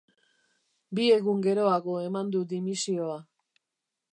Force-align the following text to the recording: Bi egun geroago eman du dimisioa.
Bi 0.99 1.03
egun 1.17 1.43
geroago 1.47 1.99
eman 2.07 2.33
du 2.37 2.41
dimisioa. 2.55 3.19